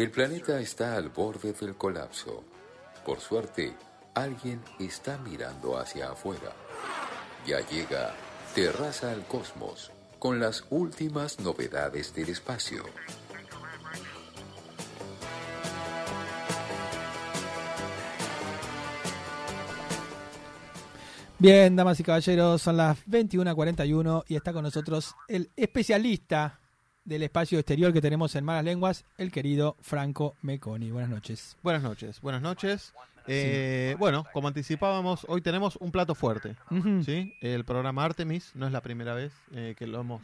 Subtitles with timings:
[0.00, 2.42] El planeta está al borde del colapso.
[3.04, 3.74] Por suerte,
[4.14, 6.52] alguien está mirando hacia afuera.
[7.46, 8.14] Ya llega
[8.54, 12.82] Terraza al Cosmos con las últimas novedades del espacio.
[21.38, 26.59] Bien, damas y caballeros, son las 21.41 y está con nosotros el especialista
[27.10, 30.92] del espacio exterior que tenemos en Malas Lenguas, el querido Franco Meconi.
[30.92, 31.56] Buenas noches.
[31.60, 32.94] Buenas noches, buenas noches.
[33.26, 36.54] Eh, Bueno, como anticipábamos, hoy tenemos un plato fuerte.
[37.04, 37.34] ¿sí?
[37.40, 40.22] El programa Artemis no es la primera vez eh, que lo hemos...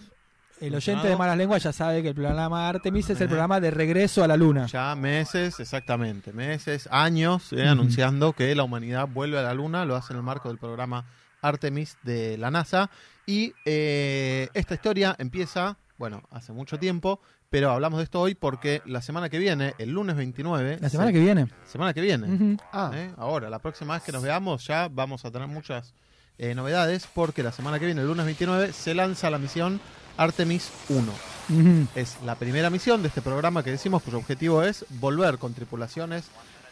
[0.60, 3.72] El oyente de Malas Lenguas ya sabe que el programa Artemis es el programa de
[3.72, 4.66] regreso a la luna.
[4.66, 9.96] Ya meses, exactamente, meses, años, eh, anunciando que la humanidad vuelve a la Luna, lo
[9.96, 11.04] hace en el marco del programa
[11.42, 12.90] Artemis de la NASA.
[13.26, 18.82] Y eh, esta historia empieza, bueno, hace mucho tiempo, pero hablamos de esto hoy porque
[18.86, 20.78] la semana que viene, el lunes 29...
[20.80, 21.46] La semana se- que viene.
[21.66, 22.26] Semana que viene.
[22.32, 22.56] Ujú.
[22.94, 23.12] ¿eh?
[23.16, 25.94] Ahora, la próxima vez que nos veamos ya vamos a tener muchas
[26.38, 29.80] eh, novedades porque la semana que viene, el lunes 29, se lanza la misión
[30.18, 31.12] Artemis 1.
[31.48, 31.86] Ujú.
[31.94, 36.24] Es la primera misión de este programa que decimos cuyo objetivo es volver con tripulaciones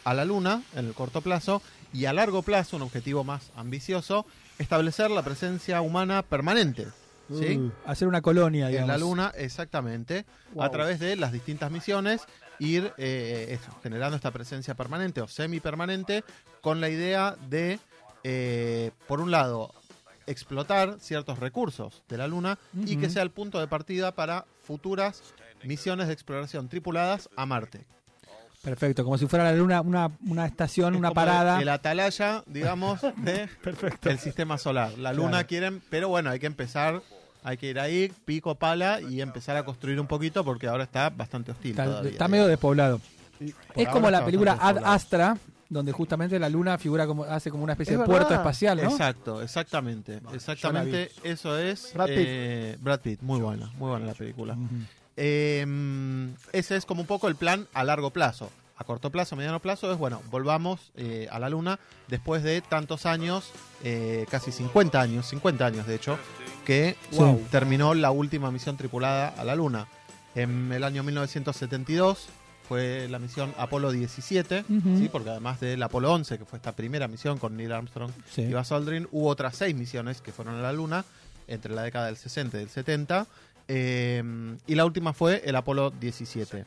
[0.03, 1.61] a la Luna en el corto plazo
[1.93, 4.25] y a largo plazo, un objetivo más ambicioso,
[4.59, 6.87] establecer la presencia humana permanente.
[7.29, 7.57] ¿Sí?
[7.57, 10.63] Uh, hacer una colonia, en la Luna, exactamente, Wow.
[10.63, 12.21] a través de las distintas misiones,
[12.59, 16.23] ir eh, eso, generando esta presencia permanente o semipermanente,
[16.61, 17.79] con la idea de,
[18.23, 19.73] eh, por un lado,
[20.27, 25.21] explotar ciertos recursos de la Luna y que sea el punto de partida para futuras
[25.63, 27.85] misiones de exploración tripuladas a Marte.
[28.63, 31.61] Perfecto, como si fuera la luna una, una estación, Es una como parada.
[31.61, 34.09] El atalaya, digamos, de Perfecto.
[34.09, 34.97] el sistema solar.
[34.97, 35.47] La Luna Claro.
[35.47, 37.03] quieren, pero bueno, hay que empezar,
[37.45, 41.09] hay que ir ahí, pico, pala y empezar a construir un poquito porque ahora está
[41.11, 41.71] bastante hostil.
[41.71, 42.99] Está, todavía, está medio despoblado.
[43.75, 44.77] Es como la película Ad.
[44.83, 45.37] Astra,
[45.69, 48.17] donde justamente la luna figura como hace como una especie Es de verdad.
[48.17, 48.89] puerto espacial, ¿no?
[48.89, 50.21] Exacto, exactamente.
[50.33, 51.91] Exactamente, eso es.
[51.93, 52.17] Brad Pitt.
[52.17, 54.57] eh, Brad Pitt, muy buena, muy buena la película.
[55.15, 55.65] Eh,
[56.51, 58.49] ese es como un poco el plan a largo plazo.
[58.77, 63.05] A corto plazo, mediano plazo es, bueno, volvamos eh, a la Luna después de tantos
[63.05, 63.51] años,
[63.85, 66.19] eh, casi 50 años, 50 años de hecho,
[66.65, 69.87] que wow, terminó la última misión tripulada a la Luna.
[70.35, 72.27] En el año 1972
[72.67, 74.97] fue la misión Apolo 17, Ujú.
[74.97, 75.07] ¿sí?
[75.09, 78.41] porque además del Apolo 11, que fue esta primera misión con Neil Armstrong Sí.
[78.41, 81.05] y Buzz Aldrin, hubo otras seis misiones que fueron a la Luna
[81.47, 83.27] entre la década del 60 y del 70.
[83.67, 84.23] eh,
[84.67, 86.65] y la última fue el Apolo 17.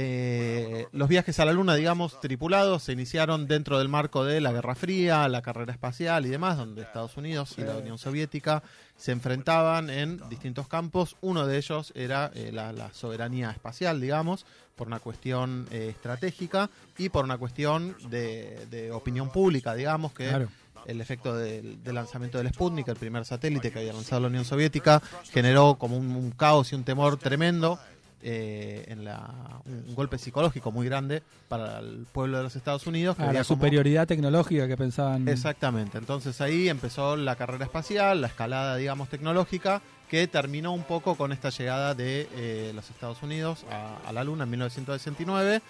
[0.00, 4.52] Eh, los viajes a la Luna, digamos, tripulados, se iniciaron dentro del marco de la
[4.52, 8.62] Guerra Fría, la carrera espacial y demás, donde Estados Unidos y la Unión Soviética
[8.96, 11.16] se enfrentaban en distintos campos.
[11.20, 16.70] Uno de ellos era eh, la, la soberanía espacial, digamos, por una cuestión eh, estratégica
[16.96, 20.48] y por una cuestión de, de opinión pública, digamos, que Claro.
[20.86, 24.44] el efecto del, del lanzamiento del Sputnik, el primer satélite que había lanzado la Unión
[24.44, 27.80] Soviética, generó como un, un caos y un temor tremendo,
[28.22, 33.16] eh, en la, un, golpe psicológico muy grande para el pueblo de los Estados Unidos.
[33.16, 35.28] que Ah, la como- superioridad tecnológica que pensaban.
[35.28, 41.16] Exactamente, entonces ahí empezó la carrera espacial, la escalada, digamos, tecnológica, que terminó un poco
[41.16, 45.60] con esta llegada de eh, los Estados Unidos a, a la Luna en 1969.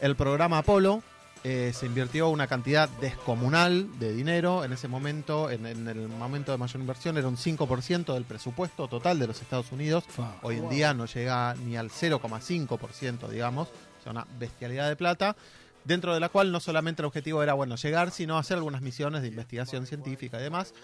[0.00, 1.02] El programa Apolo
[1.44, 4.64] eh, se invirtió una cantidad descomunal de dinero.
[4.64, 8.88] En ese momento, en, en el momento de mayor inversión, era un 5% del presupuesto
[8.88, 10.04] total de los Estados Unidos.
[10.42, 15.36] Hoy en día no llega ni al 0,5%, digamos, o sea, una bestialidad de plata,
[15.84, 19.22] dentro de la cual no solamente el objetivo era, bueno, llegar, sino hacer algunas misiones
[19.22, 20.74] de investigación científica y demás.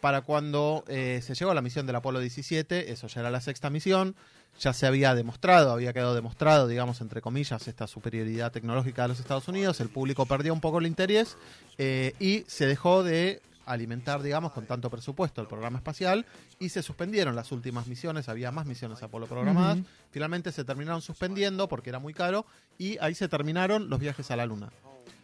[0.00, 3.40] Para cuando eh, se llegó a la misión del Apolo 17, eso ya era la
[3.40, 4.14] sexta misión,
[4.60, 9.20] ya se había demostrado, había quedado demostrado, digamos, entre comillas, esta superioridad tecnológica de los
[9.20, 11.36] Estados Unidos, el público perdió un poco el interés
[11.78, 16.26] eh, y se dejó de alimentar, digamos, con tanto presupuesto el programa espacial
[16.58, 19.78] y se suspendieron las últimas misiones, había más misiones Apolo programadas,
[20.10, 22.46] finalmente se terminaron suspendiendo porque era muy caro
[22.78, 24.70] y ahí se terminaron los viajes a la Luna.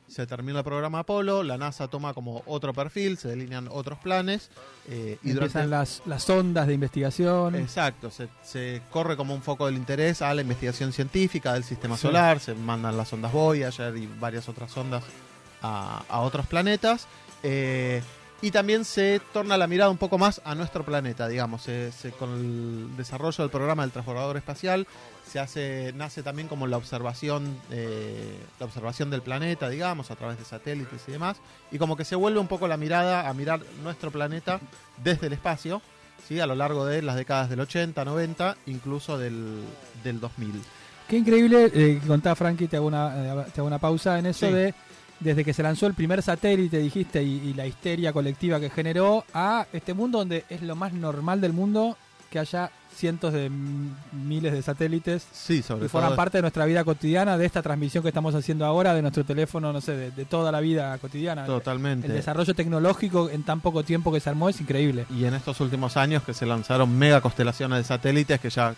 [0.07, 4.51] Se terminó el programa Apolo, la NASA toma como otro perfil, se delinean otros planes
[4.89, 7.55] eh, y Empiezan durante las, las ondas de investigación.
[7.57, 11.97] Exacto, se, se corre como un foco del interés a la investigación científica del sistema
[11.97, 12.03] Sí.
[12.03, 15.03] solar, se mandan las ondas Voyager y varias otras ondas
[15.63, 17.07] a, a otros planetas.
[17.43, 18.03] eh,
[18.43, 21.63] y también se torna la mirada un poco más a nuestro planeta, digamos.
[21.63, 24.87] Se- se- con el desarrollo del programa del transbordador espacial
[25.31, 30.39] se hace, nace también como la observación, eh, la observación del planeta, digamos, a través
[30.39, 31.39] de satélites y demás.
[31.73, 34.61] Y como que se vuelve un poco la mirada a mirar nuestro planeta
[35.03, 35.81] desde el espacio.
[36.29, 36.41] ¿sí?
[36.41, 39.63] a lo largo de las décadas del 80, 90, incluso del,
[40.03, 40.63] del 2000.
[41.07, 44.47] Qué increíble, eh, contaba Frankie, te hago una, eh, te hago una pausa en eso
[44.47, 44.53] Sí.
[44.55, 44.75] de
[45.21, 49.25] desde que se lanzó el primer satélite, dijiste, y, y la histeria colectiva que generó,
[49.33, 51.97] a este mundo donde es lo más normal del mundo
[52.31, 53.51] que haya cientos de
[54.13, 56.01] miles de satélites Sí, sobre que todo.
[56.01, 59.25] forman parte de nuestra vida cotidiana, de esta transmisión que estamos haciendo ahora, de nuestro
[59.25, 61.45] teléfono, no sé, de, de toda la vida cotidiana.
[61.47, 62.07] Totalmente.
[62.07, 65.07] El desarrollo tecnológico en tan poco tiempo que se armó es increíble.
[65.11, 68.75] Y en estos últimos años que se lanzaron mega constelaciones de satélites que ya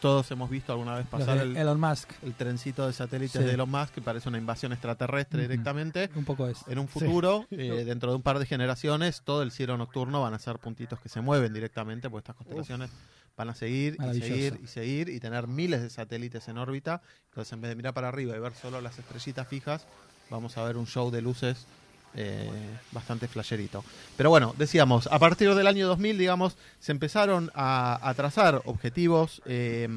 [0.00, 3.46] todos hemos visto alguna vez pasar el, Elon Musk, el trencito de satélites Sí.
[3.46, 6.10] de Elon Musk que parece una invasión extraterrestre directamente.
[6.16, 6.58] un poco es.
[6.66, 10.34] En un futuro, eh, dentro de un par de generaciones, todo el cielo nocturno van
[10.34, 12.90] a ser puntitos que se mueven directamente, porque estas constelaciones
[13.36, 17.02] van a seguir y seguir y seguir y tener miles de satélites en órbita.
[17.30, 19.86] Entonces, en vez de mirar para arriba y ver solo las estrellitas fijas,
[20.30, 21.66] vamos a ver un show de luces
[22.14, 22.50] eh,
[22.92, 23.84] bastante flasherito.
[24.16, 29.88] Pero bueno, decíamos, a partir del año 2000, digamos, se empezaron a, trazar objetivos eh,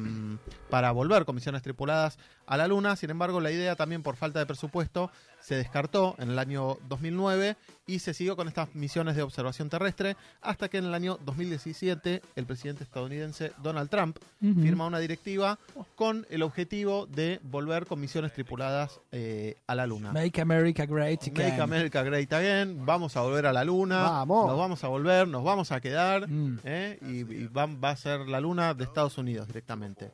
[0.70, 2.96] para volver con misiones tripuladas a la Luna.
[2.96, 5.10] Sin embargo, la idea también por falta de presupuesto
[5.40, 7.56] se descartó en el año 2009
[7.86, 12.22] y se siguió con estas misiones de observación terrestre hasta que en el año 2017
[12.34, 15.58] el presidente estadounidense Donald Trump firma una directiva
[15.96, 20.12] con el objetivo de volver con misiones tripuladas eh, a la Luna.
[20.12, 21.60] Make America Great Make Again.
[21.60, 24.46] America Great Again, vamos a volver a la luna, Vamos.
[24.48, 26.58] nos vamos a volver, nos vamos a quedar, Mm.
[26.64, 26.98] ¿eh?
[27.02, 30.10] y, y va a ser la luna de Estados Unidos directamente.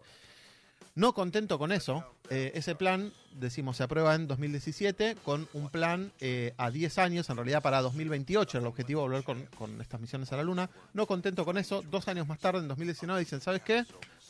[0.94, 6.12] No contento con eso, eh, ese plan, decimos, se aprueba en 2017 con un plan
[6.20, 10.32] eh, a 10 años, en realidad para 2028 el objetivo volver con, con estas misiones
[10.32, 10.68] a la Luna.
[10.92, 13.84] No contento con eso, dos años más tarde, en 2019, dicen, ¿sabes qué?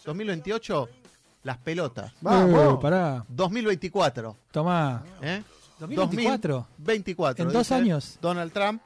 [0.05, 0.89] 2028,
[1.45, 2.13] las pelotas.
[2.21, 2.75] Vamos.
[2.75, 5.03] Eh, pará, 2024, tomá.
[5.23, 5.43] ¿eh?
[5.79, 6.67] 2024.
[6.79, 7.45] 24.
[7.45, 8.19] En dos dice años.
[8.21, 8.83] Donald Trump.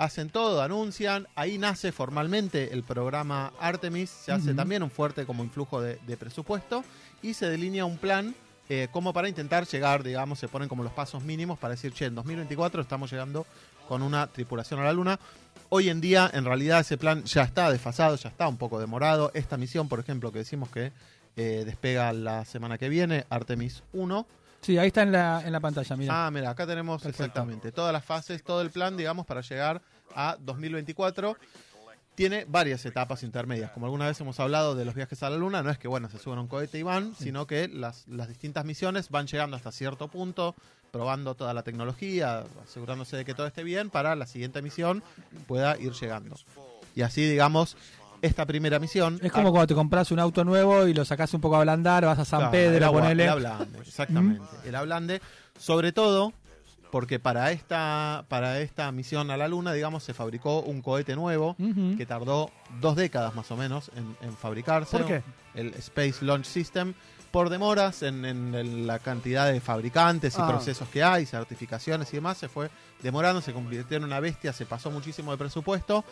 [0.00, 1.28] Hacen todo, anuncian.
[1.34, 4.08] Ahí nace formalmente el programa Artemis.
[4.08, 6.82] Se hace también un fuerte como influjo de, de presupuesto.
[7.20, 8.34] Y se delinea un plan
[8.70, 12.06] eh, como para intentar llegar, digamos, se ponen como los pasos mínimos para decir, che,
[12.06, 13.44] en 2024 estamos llegando
[13.88, 15.20] con una tripulación a la Luna.
[15.68, 19.32] Hoy en día, en realidad, ese plan ya está desfasado, ya está un poco demorado.
[19.34, 20.92] Esta misión, por ejemplo, que decimos que
[21.36, 24.26] eh, despega la semana que viene, Artemis 1.
[24.60, 26.26] Sí, ahí está en la, en la pantalla, mira.
[26.26, 27.24] Ah, mira, acá tenemos Perfecto.
[27.24, 29.80] exactamente todas las fases, todo el plan, digamos, para llegar
[30.14, 31.36] a 2024.
[32.14, 33.70] Tiene varias etapas intermedias.
[33.70, 36.10] Como alguna vez hemos hablado de los viajes a la Luna, no es que, bueno,
[36.10, 39.56] se suben a un cohete y van, sino que las, las distintas misiones van llegando
[39.56, 40.54] hasta cierto punto,
[40.90, 45.02] probando toda la tecnología, asegurándose de que todo esté bien, para la siguiente misión
[45.46, 46.36] pueda ir llegando.
[46.94, 47.78] Y así, digamos,
[48.22, 49.18] esta primera misión...
[49.22, 52.04] es como cuando te compras un auto nuevo y lo sacás un poco a ablandar,
[52.04, 53.22] vas a San Claro, Pedro, el agua- ponele.
[53.24, 54.44] El ablande, exactamente.
[54.64, 55.20] El ablande,
[55.58, 56.32] sobre todo
[56.90, 61.54] porque para esta, para esta misión a la Luna, digamos, se fabricó un cohete nuevo
[61.96, 62.50] que tardó
[62.80, 64.96] dos décadas más o menos en, en fabricarse.
[64.98, 65.22] ¿Por qué?
[65.54, 66.94] El Space Launch System.
[67.30, 70.48] Por demoras en, en- en la cantidad de fabricantes y Ah.
[70.48, 72.70] procesos que hay, certificaciones y demás, se fue
[73.02, 76.04] demorando, se convirtió en una bestia, se pasó muchísimo de presupuesto.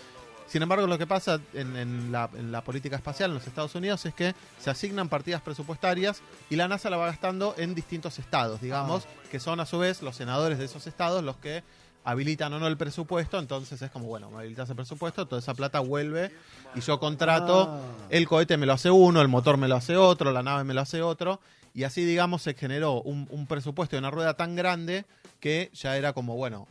[0.49, 3.75] Sin embargo, lo que pasa en, en la, en la política espacial en los Estados
[3.75, 8.19] Unidos es que se asignan partidas presupuestarias y la NASA la va gastando en distintos
[8.19, 11.63] estados, digamos, que son a su vez los senadores de esos estados los que
[12.05, 13.39] habilitan o no el presupuesto.
[13.39, 16.33] Entonces es como, bueno, me habilitas el presupuesto, toda esa plata vuelve
[16.75, 18.07] y yo contrato, Ah.
[18.09, 20.73] el cohete me lo hace uno, el motor me lo hace otro, la nave me
[20.73, 21.41] lo hace otro.
[21.75, 25.05] Y así, digamos, se generó un, un presupuesto de una rueda tan grande
[25.41, 26.67] que ya era como, bueno,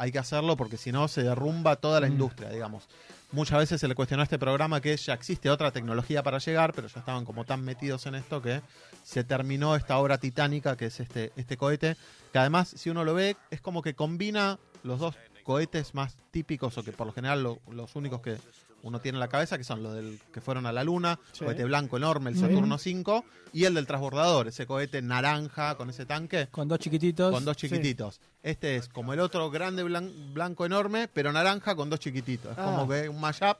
[0.00, 2.12] hay que hacerlo porque si no se derrumba toda la Mm.
[2.12, 2.88] industria, digamos.
[3.32, 6.72] Muchas veces se le cuestionó a este programa que ya existe otra tecnología para llegar,
[6.72, 8.62] pero ya estaban como tan metidos en esto que
[9.04, 11.96] se terminó esta obra titánica que es este, este cohete,
[12.32, 16.76] que además, si uno lo ve, es como que combina los dos cohetes más típicos
[16.78, 18.36] o que por lo general lo- los únicos que
[18.82, 21.44] uno tiene en la cabeza, que son los del que fueron a la Luna, Sí.
[21.44, 22.36] cohete blanco enorme, el.
[22.38, 26.48] Saturno 5, y el del transbordador, ese cohete naranja con ese tanque.
[26.50, 27.32] Con dos chiquititos.
[27.32, 28.20] Con dos chiquititos.
[28.42, 32.52] Este es como el otro grande blan- blanco enorme, pero naranja con dos chiquititos.
[32.52, 32.64] Es Ah.
[32.64, 33.58] como que un mashup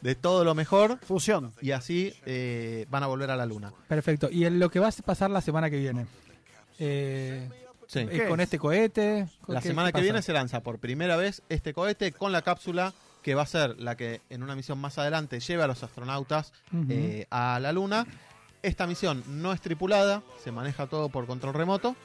[0.00, 1.52] de todo lo mejor Fusión.
[1.60, 3.72] y así eh, van a volver a la luna.
[3.88, 4.28] Perfecto.
[4.30, 6.06] Y en lo que va a pasar la semana que viene.
[6.78, 7.48] Eh,
[7.88, 7.98] Sí.
[7.98, 8.44] ¿Es ¿Qué con es?
[8.44, 9.28] este cohete?
[9.48, 10.02] La ¿Qué- semana que pasa?
[10.02, 13.78] viene se lanza por primera vez este cohete con la cápsula que va a ser
[13.80, 16.52] la que en una misión más adelante lleve a los astronautas
[16.88, 18.06] eh, a la Luna.
[18.62, 21.96] Esta misión no es tripulada, se maneja todo por control remoto.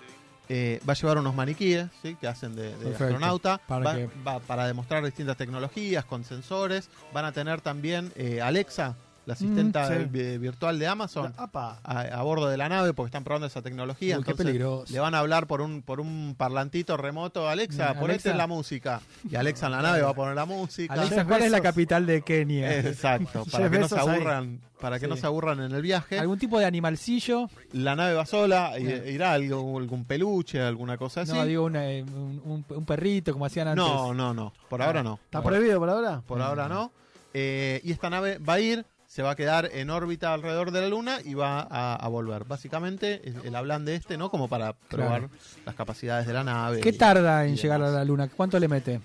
[0.50, 2.16] Eh, va a llevar unos maniquíes ¿sí?
[2.16, 6.90] que hacen de, astronauta Para va, que- va para demostrar distintas tecnologías con sensores.
[7.14, 8.96] Van a tener también eh, Alexa
[9.28, 10.06] la asistenta Mm, sí.
[10.10, 14.18] vi- virtual de Amazon, a, a bordo de la nave porque están probando esa tecnología.
[14.18, 14.92] Uy, qué entonces peligroso.
[14.92, 18.34] le van a hablar por un por un parlantito remoto, Alexa, Mm, ponete Alexa.
[18.38, 19.02] la música.
[19.30, 20.94] Y Alexa en la nave va a poner la música.
[20.94, 22.70] Alexa, ¿cuál es la capital de Kenia?
[22.80, 24.08] Exacto, para que no se ahí.
[24.08, 25.10] aburran, para que Sí.
[25.10, 26.18] no se aburran en el viaje.
[26.20, 27.50] ¿Algún tipo de animalcillo?
[27.74, 31.34] La nave va sola, irá algo- algún peluche, alguna cosa así.
[31.34, 33.84] No, digo una, eh, un, perrito, como hacían antes.
[33.86, 35.20] no, no, no, por ahora no.
[35.26, 36.22] ¿Está prohibido por ahora?
[36.26, 36.94] Por ahora no.
[37.34, 38.86] Eh, y esta nave va a ir,
[39.18, 42.44] se va a quedar en órbita alrededor de la Luna y va a, a volver.
[42.44, 44.30] Básicamente, el hablan de este, ¿no?
[44.30, 45.30] Como para probar Claro.
[45.66, 46.82] las capacidades de la nave.
[46.82, 48.28] ¿Qué y- tarda en llegar a la luna?
[48.30, 49.02] ¿Cuánto le mete?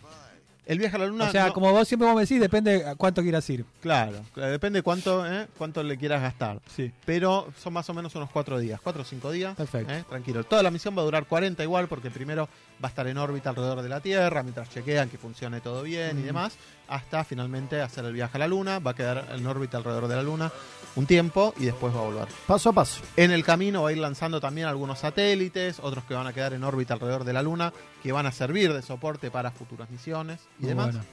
[0.66, 1.24] El viaje a la Luna.
[1.28, 3.64] o sea, no- como vos siempre vos me decís, depende cuánto quieras ir.
[3.80, 5.48] Claro, claro, depende cuánto, ¿eh?
[5.56, 6.60] cuánto le quieras gastar.
[6.76, 6.92] Sí.
[7.06, 9.56] Pero son más o menos unos cuatro días, cuatro o cinco días.
[9.56, 9.92] Perfecto.
[9.94, 10.04] ¿eh?
[10.06, 10.44] Tranquilo.
[10.44, 12.50] Toda la misión va a durar 40 igual, porque primero
[12.82, 16.18] va a estar en órbita alrededor de la Tierra, mientras chequean que funcione todo bien
[16.18, 16.26] y Mm.
[16.26, 16.56] demás,
[16.88, 18.78] hasta finalmente hacer el viaje a la Luna.
[18.80, 20.50] Va a quedar en órbita alrededor de la Luna
[20.96, 22.28] un tiempo y después va a volver.
[22.46, 23.00] Paso a paso.
[23.16, 26.52] En el camino va a ir lanzando también algunos satélites, otros que van a quedar
[26.54, 27.72] en órbita alrededor de la Luna,
[28.02, 30.86] que van a servir de soporte para futuras misiones y Muy demás.
[30.94, 31.04] bueno.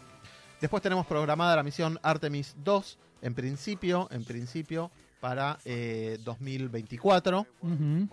[0.60, 8.08] Después tenemos programada la misión Artemis 2, en principio, en principio, para eh, 2024, Ujú.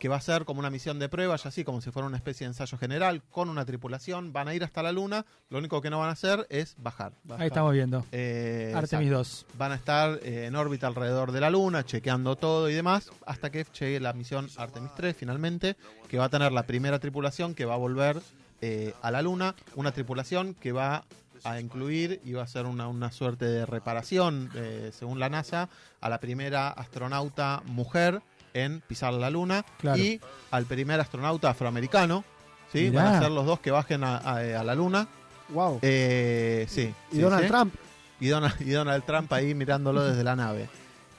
[0.00, 2.16] Que va a ser como una misión de prueba, ya así como si fuera una
[2.16, 5.82] especie de ensayo general, con una tripulación, van a ir hasta la Luna, lo único
[5.82, 7.12] que no van a hacer es bajar.
[7.24, 8.06] Ahí estar, estamos viendo.
[8.10, 9.18] eh, Artemis exacto.
[9.18, 9.46] 2.
[9.58, 13.50] Van a estar eh, en órbita alrededor de la Luna, chequeando todo y demás, hasta
[13.50, 15.76] que llegue la misión Artemis 3 finalmente,
[16.08, 18.22] que va a tener la primera tripulación que va a volver
[18.62, 21.04] eh, a la Luna, una tripulación que va
[21.44, 25.68] a incluir y va a ser una, una suerte de reparación, eh, según la NASA,
[26.00, 28.22] a la primera astronauta mujer
[28.54, 29.98] en pisar la Luna Claro.
[30.02, 32.24] y al primer astronauta afroamericano.
[32.72, 32.90] ¿sí?
[32.90, 33.04] Mirá.
[33.04, 35.08] Van a ser los dos que bajen a, a- a la Luna.
[35.50, 35.78] Wow.
[35.82, 37.74] Eh, sí, y sí, Donald sí Trump.
[38.20, 40.68] y Donald, y Donald Trump ahí mirándolo desde la nave.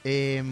[0.04, 0.44] Eh,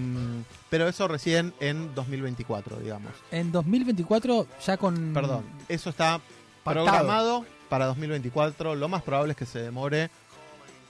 [0.69, 3.11] pero eso recién en 2024, digamos.
[3.31, 5.13] En 2024 ya con...
[5.13, 6.19] Perdón, eso está
[6.63, 6.85] Pactado.
[6.85, 8.75] programado para 2024.
[8.75, 10.09] Lo más probable es que se demore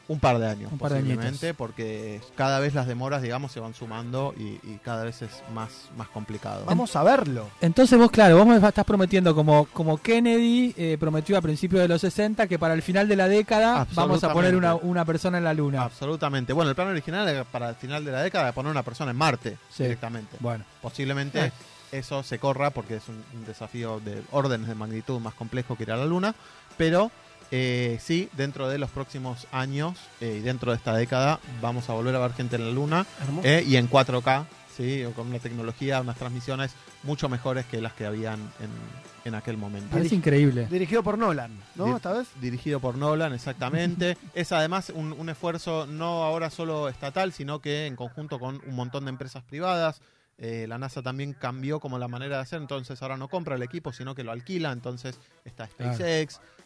[0.10, 3.60] un par de años, Un par de posiblemente, porque cada vez las demoras, digamos, se
[3.62, 6.66] van sumando y, y cada vez es más, más complicado.
[6.66, 7.48] Vamos a verlo.
[7.62, 11.88] Entonces vos, claro, vos me estás prometiendo como, como Kennedy eh, prometió a principios de
[11.88, 15.38] los 60 que para el final de la década vamos a poner una, una persona
[15.38, 15.84] en la luna.
[15.84, 16.52] Absolutamente.
[16.54, 19.18] Bueno, el plan original era para el final de la década poner una persona en
[19.18, 19.84] Marte Sí.
[19.84, 20.36] directamente.
[20.40, 21.52] Bueno, Posiblemente Eh.
[21.92, 25.84] eso se corra porque es un, un desafío de órdenes de magnitud más complejo que
[25.84, 26.34] ir a la Luna,
[26.78, 27.12] pero
[27.52, 31.94] eh, sí, dentro de los próximos años eh, y dentro de esta década vamos a
[31.94, 33.06] volver a ver gente en la Luna
[33.44, 36.72] eh, y en 4K, sí, o con una tecnología, unas transmisiones
[37.04, 38.70] mucho mejores que las que habían en,
[39.26, 39.98] en aquel momento.
[39.98, 40.68] es increíble.
[40.70, 41.96] Dirigido por Nolan, ¿no?
[41.96, 42.28] Esta vez.
[42.40, 44.18] Dirigido por Nolan, exactamente.
[44.34, 48.76] es además un, un esfuerzo no ahora solo estatal, sino que en conjunto con un
[48.76, 50.02] montón de empresas privadas.
[50.42, 53.64] Eh, la NASA también cambió como la manera de hacer, entonces ahora no compra el
[53.64, 54.72] equipo, sino que lo alquila.
[54.72, 55.98] Entonces está Claro.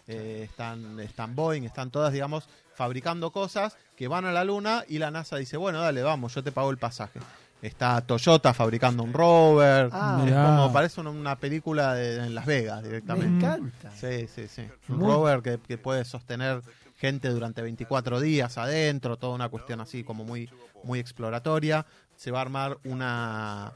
[0.07, 4.97] Eh, están, están Boeing, están todas, digamos, fabricando cosas que van a la Luna y
[4.99, 7.19] la NASA dice, bueno, dale, vamos, yo te pago el pasaje.
[7.61, 9.89] Está Toyota fabricando un rover.
[9.93, 10.43] Ah, es mirá.
[10.45, 13.45] como parece una, una película de, en Las Vegas Me directamente.
[13.45, 13.91] encanta.
[13.91, 14.67] Sí, sí, sí.
[14.89, 16.61] Un Muy- rover que, que puede sostener
[16.97, 20.49] gente durante 24 días adentro, toda una cuestión así como muy,
[20.83, 21.85] muy exploratoria.
[22.17, 23.71] Se va a armar una,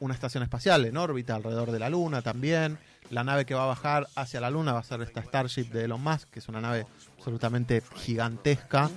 [0.00, 2.78] una estación espacial en órbita alrededor de la Luna también.
[3.14, 5.84] La nave que va a bajar hacia la Luna va a ser esta Starship de
[5.84, 6.84] Elon Musk, que es una nave
[7.16, 8.90] absolutamente gigantesca.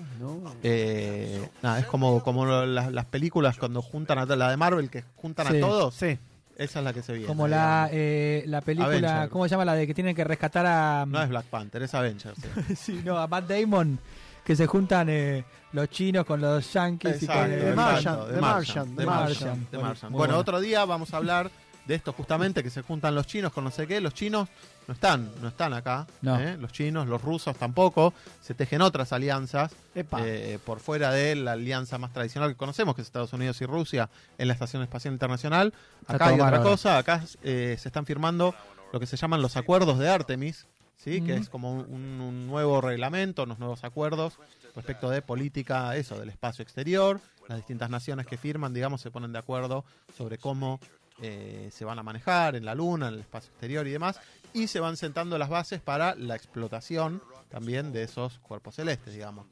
[0.63, 5.03] Eh, nada, es como, como las, las películas cuando juntan a la de Marvel, que
[5.15, 5.57] juntan Sí.
[5.57, 5.93] a todos.
[5.93, 6.17] Sí.
[6.57, 7.27] Esa es la que se viene.
[7.27, 9.29] Como la, eh, la película, Avenger.
[9.29, 9.65] ¿cómo se llama?
[9.65, 11.05] La de que tienen que rescatar a...
[11.07, 12.35] No es Black Panther, es Avengers.
[12.65, 12.75] sí.
[12.75, 13.99] Sí, no, a Matt Damon,
[14.43, 17.49] que se juntan eh, los chinos con los yankees y Exacto, con...
[17.51, 19.67] The eh, The Martian, Martian, Martian, Martian.
[19.71, 20.37] Bueno, bueno.
[20.39, 21.51] otro día vamos a hablar
[21.87, 24.01] de esto justamente, que se juntan los chinos con no sé qué.
[24.01, 24.49] Los chinos
[24.87, 26.05] no están, no están acá.
[26.21, 26.39] No.
[26.39, 26.57] ¿eh?
[26.57, 28.13] Los chinos, los rusos tampoco.
[28.41, 33.01] Se tejen otras alianzas eh, por fuera de la alianza más tradicional que conocemos, que
[33.01, 35.73] es Estados Unidos y Rusia en la Estación Espacial Internacional.
[36.07, 38.53] Acá hay otra cosa, acá eh, se están firmando
[38.91, 40.67] lo que se llaman los acuerdos de Artemis,
[40.97, 41.21] ¿sí?
[41.21, 44.39] que es como un, un nuevo reglamento, unos nuevos acuerdos
[44.75, 47.19] respecto de política, eso, del espacio exterior.
[47.47, 50.79] Las distintas naciones que firman, digamos, se ponen de acuerdo sobre cómo
[51.21, 54.19] eh, se van a manejar en la Luna, en el espacio exterior y demás,
[54.53, 59.45] y se van sentando las bases para la explotación también de esos cuerpos celestes, digamos.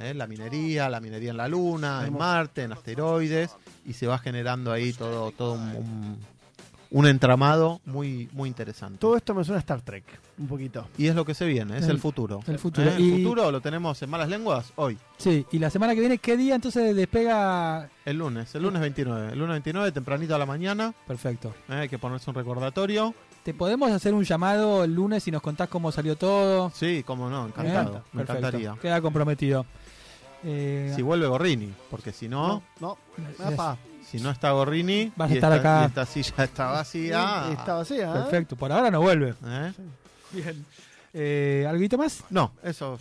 [0.00, 0.12] ¿Eh?
[0.12, 2.18] La minería, la minería en la Luna, en.
[2.18, 3.54] Marte, en asteroides,
[3.86, 6.18] y se va generando ahí todo, todo un, un-
[6.94, 8.98] un entramado muy, muy interesante.
[8.98, 10.04] Todo esto me suena a Star Trek,
[10.38, 10.86] un poquito.
[10.96, 12.40] Y es lo que se viene, es El- el, futuro.
[12.46, 12.88] el futuro.
[12.88, 12.94] ¿Eh?
[12.96, 16.36] El futuro lo tenemos en malas lenguas hoy, Sí, y la semana que viene, ¿qué
[16.36, 17.88] día entonces despega?
[18.04, 19.32] el lunes, el lunes 29.
[19.32, 21.52] El lunes 29, tempranito a la mañana, Perfecto.
[21.68, 21.74] ¿eh?
[21.74, 23.12] hay que ponerse un recordatorio.
[23.42, 26.70] ¿Te podemos hacer un llamado el lunes y nos contás cómo salió todo?
[26.74, 27.48] Sí, cómo no, ¿Eh?
[27.48, 28.02] encantado.
[28.12, 28.74] Me encantaría.
[28.80, 29.66] Queda comprometido.
[30.44, 32.98] Eh, Si vuelve Gorrini, porque si no, No,
[33.32, 33.78] es- Apa,
[34.10, 35.82] si no está Gorrini, Vas a estar esta, acá.
[35.84, 37.46] y esta silla está vacía.
[37.50, 38.12] está vacía, ¿eh?
[38.12, 39.34] Perfecto, por ahora no vuelve.
[39.44, 39.72] ¿eh?
[40.32, 40.66] Bien.
[41.14, 42.24] Eh, ¿Alguito más?
[42.30, 43.00] No, eso es,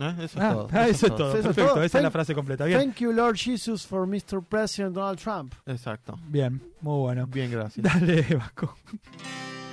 [0.00, 0.14] ¿eh?
[0.18, 0.68] eso es Ah, todo.
[0.72, 1.28] ah, eso es todo.
[1.30, 1.82] Eso es Perfecto, todo.
[1.84, 2.64] esa es la Thank- frase completa.
[2.64, 2.78] Bien.
[2.80, 4.42] Thank you, Lord Jesus, for Mr.
[4.42, 5.54] President Donald Trump.
[5.66, 6.18] Exacto.
[6.28, 7.26] Bien, muy bueno.
[7.26, 7.84] Bien, gracias.
[7.84, 8.76] Dale, Vasco.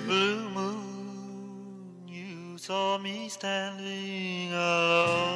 [0.06, 5.32] Blue moon, you saw me standing alone.